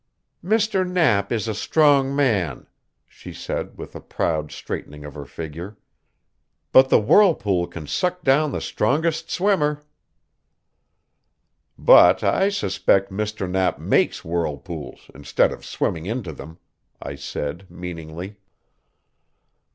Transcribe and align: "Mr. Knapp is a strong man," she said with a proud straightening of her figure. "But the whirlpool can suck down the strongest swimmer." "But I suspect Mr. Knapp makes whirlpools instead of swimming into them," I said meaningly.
"Mr. 0.43 0.83
Knapp 0.83 1.31
is 1.31 1.47
a 1.47 1.53
strong 1.53 2.15
man," 2.15 2.65
she 3.05 3.31
said 3.31 3.77
with 3.77 3.95
a 3.95 4.01
proud 4.01 4.51
straightening 4.51 5.05
of 5.05 5.13
her 5.13 5.25
figure. 5.25 5.77
"But 6.71 6.89
the 6.89 6.99
whirlpool 6.99 7.67
can 7.67 7.85
suck 7.85 8.23
down 8.23 8.51
the 8.51 8.61
strongest 8.61 9.29
swimmer." 9.29 9.83
"But 11.77 12.23
I 12.23 12.49
suspect 12.49 13.11
Mr. 13.11 13.47
Knapp 13.47 13.77
makes 13.77 14.25
whirlpools 14.25 15.11
instead 15.13 15.51
of 15.51 15.63
swimming 15.63 16.07
into 16.07 16.31
them," 16.33 16.57
I 16.99 17.13
said 17.13 17.69
meaningly. 17.69 18.37